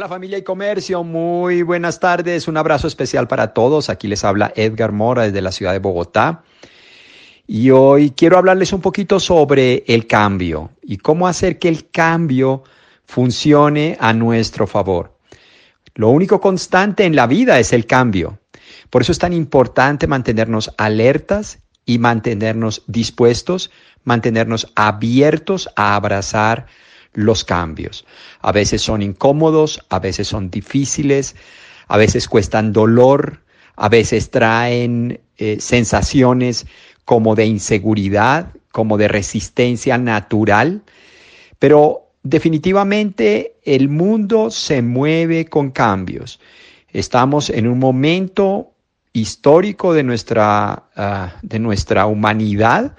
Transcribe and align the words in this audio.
Hola 0.00 0.08
familia 0.08 0.38
y 0.38 0.42
comercio, 0.42 1.04
muy 1.04 1.60
buenas 1.60 2.00
tardes, 2.00 2.48
un 2.48 2.56
abrazo 2.56 2.86
especial 2.86 3.28
para 3.28 3.52
todos. 3.52 3.90
Aquí 3.90 4.08
les 4.08 4.24
habla 4.24 4.50
Edgar 4.56 4.92
Mora 4.92 5.24
desde 5.24 5.42
la 5.42 5.52
ciudad 5.52 5.72
de 5.72 5.78
Bogotá. 5.78 6.42
Y 7.46 7.68
hoy 7.68 8.12
quiero 8.12 8.38
hablarles 8.38 8.72
un 8.72 8.80
poquito 8.80 9.20
sobre 9.20 9.84
el 9.88 10.06
cambio 10.06 10.70
y 10.82 10.96
cómo 10.96 11.28
hacer 11.28 11.58
que 11.58 11.68
el 11.68 11.90
cambio 11.90 12.62
funcione 13.04 13.98
a 14.00 14.14
nuestro 14.14 14.66
favor. 14.66 15.18
Lo 15.94 16.08
único 16.08 16.40
constante 16.40 17.04
en 17.04 17.14
la 17.14 17.26
vida 17.26 17.58
es 17.58 17.74
el 17.74 17.84
cambio. 17.84 18.38
Por 18.88 19.02
eso 19.02 19.12
es 19.12 19.18
tan 19.18 19.34
importante 19.34 20.06
mantenernos 20.06 20.72
alertas 20.78 21.58
y 21.84 21.98
mantenernos 21.98 22.84
dispuestos, 22.86 23.70
mantenernos 24.04 24.72
abiertos 24.76 25.68
a 25.76 25.94
abrazar 25.94 26.68
los 27.12 27.44
cambios. 27.44 28.06
A 28.40 28.52
veces 28.52 28.82
son 28.82 29.02
incómodos, 29.02 29.84
a 29.88 29.98
veces 29.98 30.28
son 30.28 30.50
difíciles, 30.50 31.36
a 31.88 31.96
veces 31.96 32.28
cuestan 32.28 32.72
dolor, 32.72 33.42
a 33.76 33.88
veces 33.88 34.30
traen 34.30 35.20
eh, 35.38 35.56
sensaciones 35.60 36.66
como 37.04 37.34
de 37.34 37.46
inseguridad, 37.46 38.52
como 38.72 38.96
de 38.96 39.08
resistencia 39.08 39.98
natural, 39.98 40.82
pero 41.58 42.12
definitivamente 42.22 43.56
el 43.64 43.88
mundo 43.88 44.50
se 44.50 44.82
mueve 44.82 45.46
con 45.46 45.70
cambios. 45.70 46.40
Estamos 46.92 47.50
en 47.50 47.66
un 47.66 47.78
momento 47.78 48.72
histórico 49.12 49.92
de 49.92 50.02
nuestra, 50.02 50.84
ah, 50.94 51.34
de 51.42 51.58
nuestra 51.58 52.06
humanidad 52.06 52.94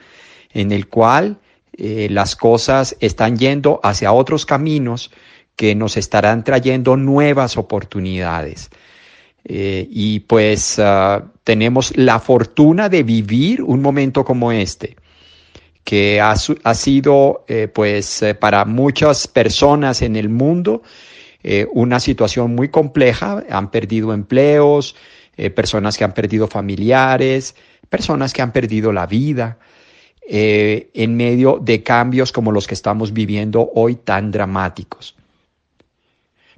en 0.53 0.72
el 0.72 0.88
cual 0.88 1.40
eh, 1.78 2.08
las 2.12 2.36
cosas 2.36 2.98
están 3.00 3.38
yendo 3.38 3.80
hacia 3.84 4.12
otros 4.12 4.46
caminos 4.46 5.10
que 5.56 5.74
nos 5.74 5.96
estarán 5.96 6.44
trayendo 6.44 6.98
nuevas 6.98 7.58
oportunidades. 7.58 8.70
Eh, 9.46 9.88
y 9.90 10.20
pues 10.22 10.78
ah, 10.80 11.24
tenemos 11.44 11.96
la 11.98 12.20
fortuna 12.20 12.90
de 12.90 13.04
vivir 13.04 13.64
un 13.64 13.82
momento 13.82 14.26
como 14.26 14.52
este, 14.52 14.98
que 15.84 16.20
ha, 16.20 16.36
sido 16.36 17.46
eh, 17.48 17.68
pues 17.74 18.24
para 18.40 18.66
muchas 18.66 19.28
personas 19.28 20.02
en 20.02 20.16
el 20.16 20.30
mundo 20.30 20.84
una 21.74 22.00
situación 22.00 22.54
muy 22.54 22.70
compleja, 22.70 23.44
han 23.50 23.72
perdido 23.72 24.14
empleos, 24.14 24.96
personas 25.56 25.98
que 25.98 26.04
han 26.04 26.14
perdido 26.14 26.48
familiares, 26.48 27.56
personas 27.90 28.32
que 28.32 28.44
han 28.44 28.52
perdido 28.52 28.92
la 28.94 29.08
vida. 29.08 29.58
Eh, 30.34 30.90
en 30.94 31.18
medio 31.18 31.60
de 31.62 31.84
cambios 31.84 32.32
como 32.32 32.54
los 32.54 32.66
que 32.66 32.74
estamos 32.74 33.12
viviendo 33.12 33.70
hoy 33.76 33.96
tan 33.96 34.32
dramáticos. 34.32 35.14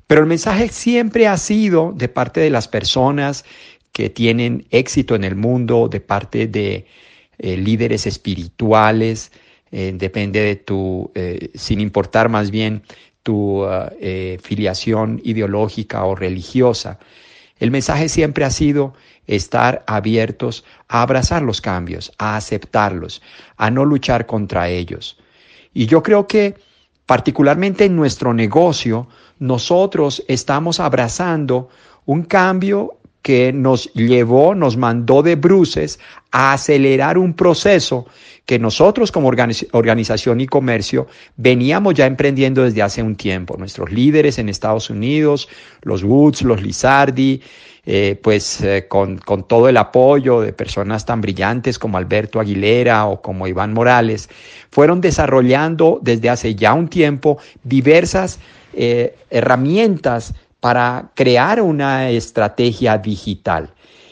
Pero 0.06 0.22
el 0.22 0.28
mensaje 0.28 0.68
siempre 0.68 1.28
ha 1.28 1.38
sido 1.38 1.92
de 1.92 2.08
parte 2.08 2.40
de 2.40 2.52
las 2.52 2.68
personas 2.68 3.46
que 3.92 4.12
tienen 4.12 4.68
éxito 4.70 5.16
en 5.16 5.24
el 5.24 5.36
mundo, 5.36 5.88
de 5.88 6.02
parte 6.02 6.46
de 6.46 6.86
eh, 7.40 7.58
líderes 7.58 8.06
espirituales, 8.06 9.32
eh, 9.72 9.92
depende 9.96 10.42
de 10.42 10.56
tu, 10.56 11.12
sin 11.56 11.82
importar 11.82 12.30
más 12.30 12.52
bien 12.52 12.84
tu 13.24 13.66
filiación 14.44 15.20
ideológica 15.24 16.06
o 16.06 16.14
religiosa. 16.14 17.00
El 17.64 17.72
mensaje 17.72 18.10
siempre 18.10 18.44
ha 18.44 18.50
sido 18.50 18.94
estar 19.26 19.86
abiertos 19.88 20.66
a 20.90 21.02
abrazar 21.02 21.44
los 21.44 21.62
cambios, 21.62 22.12
a 22.18 22.36
aceptarlos, 22.36 23.22
a 23.56 23.72
no 23.72 23.86
luchar 23.86 24.26
contra 24.26 24.68
ellos. 24.68 25.18
Y 25.74 25.86
yo 25.86 26.04
creo 26.04 26.28
que 26.28 26.56
particularmente 27.06 27.86
en 27.86 27.96
nuestro 27.96 28.34
negocio, 28.34 29.08
nosotros 29.40 30.26
estamos 30.28 30.82
abrazando 30.82 31.70
un 32.06 32.24
cambio 32.24 32.98
que 33.24 33.52
nos 33.52 33.92
llevó, 33.94 34.54
nos 34.54 34.78
mandó 34.78 35.24
de 35.24 35.36
bruces 35.36 36.00
a 36.32 36.54
acelerar 36.54 37.18
un 37.18 37.34
proceso 37.34 38.06
que 38.46 38.60
nosotros 38.60 39.12
como 39.12 39.30
organización 39.30 40.42
y 40.42 40.48
comercio 40.48 41.08
veníamos 41.38 41.94
ya 41.94 42.06
emprendiendo 42.06 42.64
desde 42.64 42.82
hace 42.82 43.02
un 43.02 43.16
tiempo. 43.16 43.56
Nuestros 43.58 43.92
líderes 43.92 44.38
en 44.38 44.50
Estados 44.50 44.90
Unidos, 44.90 45.48
los 45.82 46.04
Woods, 46.04 46.42
los 46.42 46.62
Lizardi, 46.62 47.42
eh, 47.86 48.20
pues 48.22 48.62
eh, 48.62 48.88
con, 48.90 49.20
todo 49.48 49.70
el 49.70 49.78
apoyo 49.78 50.42
de 50.42 50.52
personas 50.52 51.06
tan 51.06 51.22
brillantes 51.22 51.80
como 51.80 51.98
Alberto 51.98 52.42
Aguilera 52.42 53.06
o 53.06 53.22
como 53.22 53.48
Iván 53.48 53.74
Morales, 53.74 54.30
fueron 54.70 55.00
desarrollando 55.00 56.00
desde 56.02 56.30
hace 56.30 56.56
ya 56.56 56.74
un 56.74 56.90
tiempo 56.90 57.40
diversas 57.64 58.40
eh, 58.74 59.16
herramientas 59.30 60.34
para 60.64 61.12
crear 61.14 61.62
una 61.62 62.10
estrategia 62.10 62.98
digital. 62.98 63.70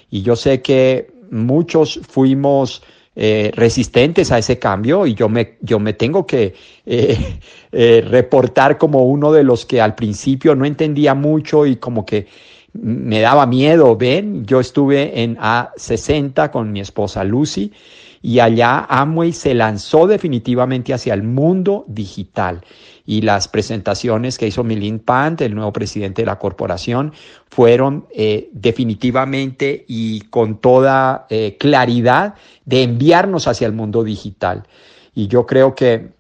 Y 0.10 0.22
yo 0.22 0.36
sé 0.36 0.62
que 0.62 1.10
muchos 1.32 2.02
fuimos 2.10 2.84
resistentes 3.16 4.34
a 4.34 4.38
ese 4.38 4.60
cambio 4.60 5.06
y 5.06 5.14
yo 5.14 5.30
me, 5.30 5.56
yo 5.62 5.80
me 5.80 5.94
tengo 5.94 6.26
que 6.26 6.54
reportar 7.72 8.78
como 8.78 9.06
uno 9.06 9.32
de 9.32 9.46
los 9.46 9.66
que 9.66 9.80
al 9.80 9.96
principio 9.96 10.54
no 10.54 10.66
entendía 10.66 11.14
mucho 11.14 11.66
y 11.66 11.78
como 11.78 12.06
que 12.06 12.28
me 12.74 13.22
daba 13.22 13.46
miedo, 13.46 13.96
ven, 13.96 14.46
yo 14.46 14.60
estuve 14.60 15.24
en 15.24 15.38
A60 15.38 16.52
con 16.52 16.74
mi 16.74 16.82
esposa 16.82 17.24
Lucy 17.24 17.72
y 18.22 18.40
allá 18.40 18.86
Amway 18.90 19.34
se 19.34 19.54
lanzó 19.54 20.08
definitivamente 20.08 20.94
hacia 20.94 21.14
el 21.14 21.24
mundo 21.24 21.86
digital. 21.88 22.62
Y 23.06 23.22
las 23.22 23.48
presentaciones 23.48 24.38
que 24.38 24.48
hizo 24.48 24.64
Milin 24.64 25.00
Pant, 25.00 25.42
el 25.42 25.56
nuevo 25.56 25.74
presidente 25.74 26.22
de 26.22 26.28
la 26.28 26.38
corporación, 26.38 27.14
fueron 27.50 28.06
eh, 28.16 28.50
definitivamente 28.54 29.86
y 29.88 30.22
con 30.22 30.60
toda 30.60 31.26
eh, 31.30 31.58
claridad 31.60 32.36
de 32.66 32.84
enviarnos 32.84 33.48
hacia 33.48 33.66
el 33.66 33.74
mundo 33.74 34.04
digital. 34.04 34.68
Y 35.16 35.28
yo 35.28 35.46
creo 35.46 35.74
que 35.74 36.12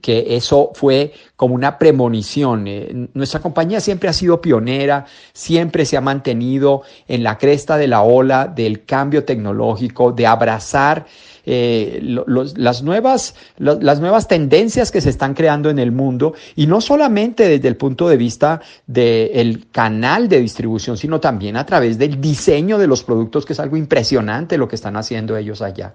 que 0.00 0.36
eso 0.36 0.72
fue 0.74 1.12
como 1.36 1.54
una 1.54 1.78
premonición. 1.78 2.66
Eh, 2.66 3.08
nuestra 3.14 3.40
compañía 3.40 3.80
siempre 3.80 4.08
ha 4.08 4.12
sido 4.12 4.40
pionera, 4.40 5.06
siempre 5.32 5.84
se 5.84 5.96
ha 5.96 6.00
mantenido 6.00 6.82
en 7.06 7.22
la 7.22 7.38
cresta 7.38 7.76
de 7.76 7.86
la 7.86 8.02
ola 8.02 8.46
del 8.46 8.84
cambio 8.84 9.24
tecnológico, 9.24 10.12
de 10.12 10.26
abrazar 10.26 11.06
eh, 11.48 12.00
las, 12.02 12.82
nuevas, 12.82 13.36
las 13.58 14.00
nuevas 14.00 14.26
tendencias 14.26 14.90
que 14.90 15.00
se 15.00 15.10
están 15.10 15.34
creando 15.34 15.70
en 15.70 15.78
el 15.78 15.92
mundo 15.92 16.34
y 16.56 16.66
no 16.66 16.80
solamente 16.80 17.48
desde 17.48 17.68
el 17.68 17.76
punto 17.76 18.08
de 18.08 18.16
vista 18.16 18.60
del 18.86 19.68
canal 19.70 20.28
de 20.28 20.40
distribución, 20.40 20.96
sino 20.96 21.20
también 21.20 21.56
a 21.56 21.64
través 21.64 21.98
del 21.98 22.20
diseño 22.20 22.78
de 22.78 22.88
los 22.88 23.04
productos, 23.04 23.46
que 23.46 23.52
es 23.52 23.60
algo 23.60 23.76
impresionante 23.76 24.58
lo 24.58 24.66
que 24.66 24.74
están 24.74 24.96
haciendo 24.96 25.36
ellos 25.36 25.62
allá. 25.62 25.94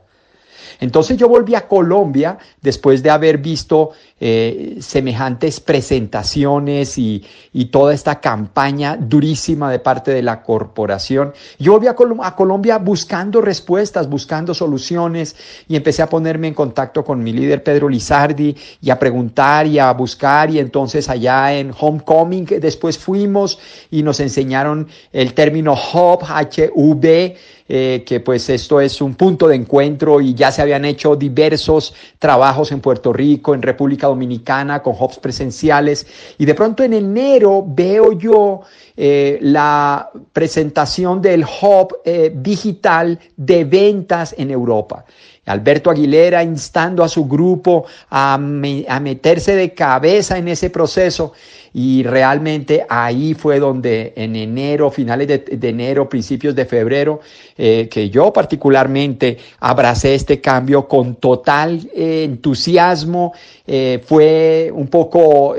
Entonces 0.80 1.18
yo 1.18 1.28
volví 1.28 1.56
a 1.56 1.68
Colombia 1.68 2.38
después 2.62 3.04
de 3.04 3.10
haber 3.10 3.38
visto 3.38 3.92
eh, 4.24 4.78
semejantes 4.82 5.60
presentaciones 5.60 7.00
y, 7.00 7.26
toda 7.72 7.94
esta 7.94 8.20
campaña 8.20 8.96
durísima 8.96 9.72
de 9.72 9.80
parte 9.80 10.12
de 10.12 10.22
la 10.22 10.44
corporación. 10.44 11.34
Yo 11.58 11.74
volví 11.74 11.88
a, 11.88 11.96
Colombia 12.36 12.78
buscando 12.78 13.42
respuestas, 13.42 14.08
buscando 14.08 14.54
soluciones 14.54 15.36
y 15.68 15.76
empecé 15.76 16.04
a 16.04 16.10
ponerme 16.10 16.48
en 16.50 16.54
contacto 16.54 17.04
con 17.04 17.24
mi 17.24 17.34
líder 17.34 17.64
Pedro 17.64 17.90
Lizardi 17.90 18.56
y 18.80 18.90
a 18.92 19.00
preguntar 19.00 19.66
y 19.66 19.80
a 19.80 19.92
buscar 19.94 20.52
y 20.52 20.60
entonces 20.60 21.10
allá 21.10 21.58
en 21.58 21.74
Homecoming 21.78 22.46
después 22.60 23.00
fuimos 23.00 23.58
y 23.90 24.04
nos 24.04 24.20
enseñaron 24.20 24.88
el 25.12 25.34
término 25.34 25.74
Hub, 25.74 26.20
H-U-B, 26.28 27.38
eh, 27.74 28.04
que 28.06 28.20
pues 28.20 28.50
esto 28.50 28.82
es 28.82 29.02
un 29.02 29.16
punto 29.16 29.48
de 29.48 29.56
encuentro 29.56 30.20
y 30.20 30.34
ya 30.34 30.52
se 30.52 30.62
habían 30.62 30.84
hecho 30.84 31.16
diversos 31.16 31.94
trabajos 32.20 32.72
en 32.74 32.82
Puerto 32.82 33.14
Rico, 33.14 33.56
en 33.56 33.62
República 33.62 34.10
Dominicana, 34.12 34.82
con 34.82 34.96
hubs 35.00 35.20
presenciales. 35.20 36.06
Y 36.38 36.46
de 36.46 36.54
pronto 36.54 36.84
en 36.84 36.94
enero 36.94 37.64
veo 37.68 38.12
yo 38.14 38.62
eh, 38.96 39.40
la 39.42 40.10
presentación 40.32 41.22
del 41.22 41.44
hub 41.44 41.98
eh, 42.06 42.32
digital 42.36 43.20
de 43.36 43.64
ventas 43.66 44.36
en 44.38 44.52
Europa. 44.52 45.06
Alberto 45.46 45.90
Aguilera 45.90 46.44
instando 46.44 47.04
a 47.04 47.10
su 47.10 47.26
grupo 47.26 47.86
a, 48.12 48.38
meterse 48.38 49.56
de 49.56 49.74
cabeza 49.74 50.38
en 50.38 50.48
ese 50.48 50.70
proceso 50.70 51.34
y 51.74 52.04
realmente 52.04 52.86
ahí 52.90 53.34
fue 53.34 53.60
donde 53.60 54.14
en 54.16 54.36
enero, 54.36 54.92
finales 54.92 55.28
de, 55.28 55.70
enero, 55.70 56.10
principios 56.10 56.54
de 56.54 56.66
febrero, 56.66 57.22
eh, 57.58 57.88
que 57.90 58.10
yo 58.10 58.34
particularmente 58.34 59.38
abracé 59.60 60.16
este 60.16 60.42
cambio 60.42 60.88
con 60.88 61.16
total 61.16 61.90
eh, 61.96 62.24
entusiasmo, 62.26 63.34
eh, 63.66 64.02
fue 64.06 64.70
un 64.74 64.88
poco, 64.88 65.56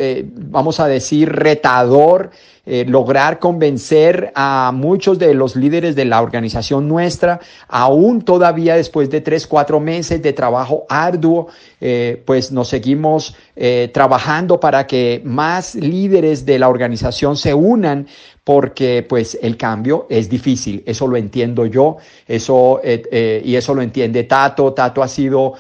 vamos 0.51 0.81
a 0.81 0.87
decir, 0.87 1.31
retador 1.31 2.31
lograr 2.65 3.41
convencer 3.41 4.31
a 4.37 4.71
muchos 4.73 5.19
de 5.19 5.35
los 5.35 5.57
líderes 5.57 5.97
de 5.97 6.05
la 6.05 6.23
organización 6.23 6.87
nuestra, 6.87 7.41
aún 7.67 8.23
todavía 8.23 8.77
después 8.77 9.11
de 9.11 9.21
tres, 9.21 9.49
cuatro 9.49 9.72
meses 9.81 10.23
de 10.23 10.33
trabajo 10.33 10.87
arduo, 10.89 11.49
eh, 11.81 12.23
pues 12.25 12.53
nos 12.53 12.69
seguimos 12.69 13.37
eh, 13.55 13.91
trabajando 13.93 14.59
para 14.59 14.87
que 14.87 15.21
más 15.25 15.75
líderes 15.75 16.47
de 16.47 16.59
la 16.59 16.69
organización 16.69 17.37
se 17.37 17.55
unan 17.55 18.07
porque 18.45 19.07
pues 19.09 19.39
el 19.41 19.57
cambio 19.57 20.07
es 20.11 20.29
difícil, 20.29 20.83
eso 20.85 21.07
lo 21.07 21.17
entiendo 21.17 21.65
yo, 21.65 21.99
eso 22.27 22.81
y 22.83 23.55
eso 23.55 23.73
lo 23.73 23.83
entiende 23.83 24.25
Tato, 24.25 24.73
Tato 24.73 25.01
ha 25.01 25.07
sido 25.07 25.53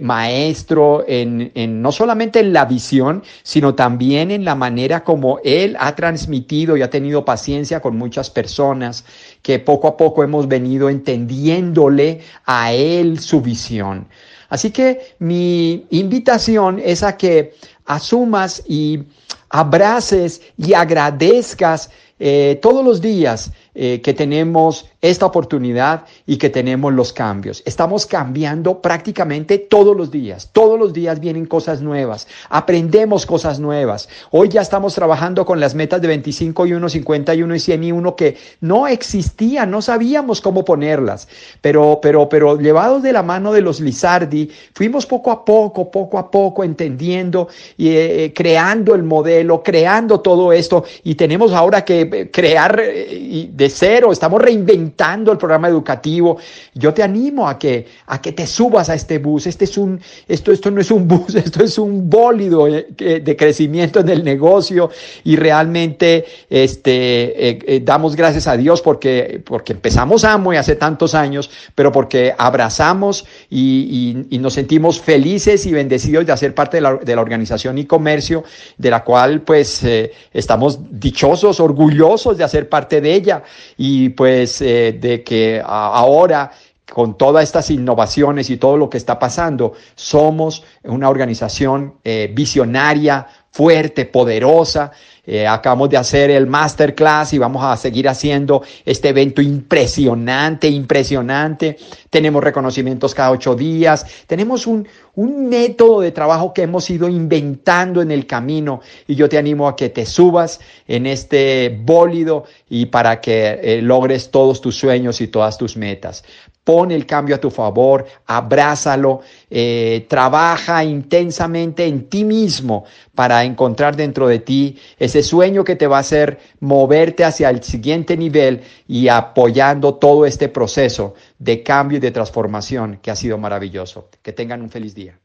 maestro 0.00 1.04
en, 1.06 1.52
no 1.82 1.92
solamente 1.92 2.40
en 2.40 2.54
la 2.54 2.64
visión, 2.64 3.22
sino 3.42 3.74
también 3.74 4.30
en 4.30 4.46
la 4.46 4.54
manera 4.54 5.04
como 5.04 5.40
él 5.44 5.76
ha 5.78 5.94
transmitido 5.94 6.74
y 6.76 6.80
ha 6.82 6.88
tenido 6.88 7.22
paciencia 7.22 7.80
con 7.80 7.98
muchas 7.98 8.30
personas 8.30 9.04
que 9.42 9.58
poco 9.58 9.88
a 9.88 9.96
poco 9.96 10.24
hemos 10.24 10.48
venido 10.48 10.88
entendiéndole 10.88 12.20
a 12.46 12.72
él 12.72 13.18
su 13.18 13.40
visión. 13.40 14.06
Así 14.52 14.70
que 14.70 15.14
mi 15.18 15.86
invitación 15.88 16.78
es 16.84 17.02
a 17.02 17.16
que 17.16 17.54
asumas 17.86 18.62
y 18.68 19.02
abraces 19.48 20.42
y 20.58 20.74
agradezcas 20.74 21.88
eh, 22.18 22.58
todos 22.60 22.84
los 22.84 23.00
días 23.00 23.50
eh, 23.74 24.02
que 24.02 24.12
tenemos 24.12 24.84
esta 25.02 25.26
oportunidad 25.26 26.04
y 26.26 26.36
que 26.36 26.48
tenemos 26.48 26.92
los 26.92 27.12
cambios. 27.12 27.60
Estamos 27.66 28.06
cambiando 28.06 28.80
prácticamente 28.80 29.58
todos 29.58 29.96
los 29.96 30.12
días. 30.12 30.50
Todos 30.52 30.78
los 30.78 30.92
días 30.92 31.18
vienen 31.18 31.44
cosas 31.46 31.82
nuevas. 31.82 32.28
Aprendemos 32.48 33.26
cosas 33.26 33.58
nuevas. 33.58 34.08
Hoy 34.30 34.48
ya 34.48 34.60
estamos 34.60 34.94
trabajando 34.94 35.44
con 35.44 35.58
las 35.58 35.74
metas 35.74 36.00
de 36.00 36.06
25 36.06 36.66
y 36.66 36.74
1, 36.74 36.88
51 36.88 37.54
y 37.54 37.58
100 37.58 37.84
y 37.84 37.92
1 37.92 38.16
que 38.16 38.36
no 38.60 38.86
existían, 38.86 39.72
no 39.72 39.82
sabíamos 39.82 40.40
cómo 40.40 40.64
ponerlas. 40.64 41.26
Pero, 41.60 41.98
pero, 42.00 42.28
pero 42.28 42.56
llevados 42.56 43.02
de 43.02 43.12
la 43.12 43.24
mano 43.24 43.52
de 43.52 43.60
los 43.60 43.80
Lizardi, 43.80 44.52
fuimos 44.72 45.04
poco 45.06 45.32
a 45.32 45.44
poco, 45.44 45.90
poco 45.90 46.16
a 46.16 46.30
poco 46.30 46.62
entendiendo 46.62 47.48
y 47.76 47.88
eh, 47.88 48.32
creando 48.32 48.94
el 48.94 49.02
modelo, 49.02 49.64
creando 49.64 50.20
todo 50.20 50.52
esto 50.52 50.84
y 51.02 51.16
tenemos 51.16 51.52
ahora 51.52 51.84
que 51.84 52.30
crear 52.30 52.80
eh, 52.80 53.50
de 53.52 53.68
cero, 53.68 54.12
estamos 54.12 54.40
reinventando 54.40 54.91
el 54.98 55.38
programa 55.38 55.68
educativo. 55.68 56.38
Yo 56.74 56.92
te 56.94 57.02
animo 57.02 57.48
a 57.48 57.58
que, 57.58 57.86
a 58.06 58.20
que 58.20 58.32
te 58.32 58.46
subas 58.46 58.88
a 58.88 58.94
este 58.94 59.18
bus. 59.18 59.46
Este 59.46 59.64
es 59.64 59.76
un, 59.76 60.00
esto, 60.28 60.52
esto 60.52 60.70
no 60.70 60.80
es 60.80 60.90
un 60.90 61.08
bus, 61.08 61.34
esto 61.34 61.64
es 61.64 61.78
un 61.78 62.08
bólido 62.08 62.68
eh, 62.68 62.86
de 62.96 63.36
crecimiento 63.36 64.00
en 64.00 64.08
el 64.08 64.24
negocio 64.24 64.90
y 65.24 65.36
realmente 65.36 66.24
este, 66.48 67.74
eh, 67.74 67.80
damos 67.84 68.16
gracias 68.16 68.46
a 68.46 68.56
Dios 68.56 68.80
porque, 68.82 69.42
porque 69.44 69.72
empezamos 69.72 70.24
Amway 70.24 70.58
hace 70.58 70.76
tantos 70.76 71.14
años, 71.14 71.50
pero 71.74 71.90
porque 71.92 72.34
abrazamos 72.36 73.24
y, 73.50 74.26
y, 74.30 74.38
nos 74.38 74.54
sentimos 74.54 75.00
felices 75.00 75.66
y 75.66 75.72
bendecidos 75.72 76.26
de 76.26 76.32
hacer 76.32 76.52
parte 76.52 76.78
de 76.78 76.80
la, 76.80 76.96
de 76.96 77.14
la 77.14 77.22
organización 77.22 77.78
y 77.78 77.84
comercio, 77.84 78.42
de 78.76 78.90
la 78.90 79.04
cual 79.04 79.42
pues 79.42 79.86
estamos 80.32 80.80
dichosos, 80.90 81.60
orgullosos 81.60 82.36
de 82.36 82.44
hacer 82.44 82.68
parte 82.68 83.00
de 83.00 83.14
ella 83.14 83.42
y 83.76 84.10
pues 84.10 84.60
eh, 84.62 84.81
de 84.90 85.22
que 85.22 85.62
ahora 85.64 86.50
con 86.92 87.16
todas 87.16 87.44
estas 87.44 87.70
innovaciones 87.70 88.50
y 88.50 88.56
todo 88.56 88.76
lo 88.76 88.90
que 88.90 88.98
está 88.98 89.18
pasando, 89.18 89.72
somos 89.94 90.64
una 90.82 91.08
organización 91.08 91.94
eh, 92.04 92.30
visionaria, 92.34 93.26
fuerte, 93.52 94.06
poderosa. 94.06 94.90
Eh, 95.24 95.46
acabamos 95.46 95.88
de 95.88 95.96
hacer 95.96 96.30
el 96.30 96.48
masterclass 96.48 97.32
y 97.32 97.38
vamos 97.38 97.62
a 97.62 97.76
seguir 97.76 98.08
haciendo 98.08 98.64
este 98.84 99.10
evento 99.10 99.40
impresionante, 99.40 100.66
impresionante. 100.66 101.76
Tenemos 102.10 102.42
reconocimientos 102.42 103.14
cada 103.14 103.30
ocho 103.30 103.54
días. 103.54 104.04
Tenemos 104.26 104.66
un, 104.66 104.88
un 105.14 105.48
método 105.48 106.00
de 106.00 106.10
trabajo 106.10 106.52
que 106.52 106.62
hemos 106.62 106.90
ido 106.90 107.08
inventando 107.08 108.02
en 108.02 108.10
el 108.10 108.26
camino 108.26 108.80
y 109.06 109.14
yo 109.14 109.28
te 109.28 109.38
animo 109.38 109.68
a 109.68 109.76
que 109.76 109.90
te 109.90 110.06
subas 110.06 110.58
en 110.88 111.06
este 111.06 111.78
bólido 111.84 112.44
y 112.68 112.86
para 112.86 113.20
que 113.20 113.60
eh, 113.62 113.82
logres 113.82 114.30
todos 114.30 114.60
tus 114.60 114.74
sueños 114.74 115.20
y 115.20 115.28
todas 115.28 115.56
tus 115.56 115.76
metas. 115.76 116.24
Pon 116.64 116.92
el 116.92 117.06
cambio 117.06 117.34
a 117.34 117.40
tu 117.40 117.50
favor, 117.50 118.06
abrázalo, 118.26 119.20
eh, 119.50 120.06
trabaja 120.08 120.84
intensamente 120.84 121.84
en 121.86 122.08
ti 122.08 122.24
mismo 122.24 122.84
para 123.14 123.42
encontrar 123.44 123.96
dentro 123.96 124.28
de 124.28 124.38
ti 124.38 124.78
ese 124.98 125.22
sueño 125.22 125.64
que 125.64 125.76
te 125.76 125.88
va 125.88 125.96
a 125.96 126.00
hacer 126.00 126.38
moverte 126.60 127.24
hacia 127.24 127.50
el 127.50 127.62
siguiente 127.62 128.16
nivel 128.16 128.62
y 128.86 129.08
apoyando 129.08 129.94
todo 129.94 130.24
este 130.24 130.48
proceso 130.48 131.14
de 131.38 131.62
cambio 131.62 131.98
y 131.98 132.00
de 132.00 132.12
transformación 132.12 132.98
que 133.02 133.10
ha 133.10 133.16
sido 133.16 133.38
maravilloso. 133.38 134.08
Que 134.22 134.32
tengan 134.32 134.62
un 134.62 134.70
feliz 134.70 134.94
día. 134.94 135.18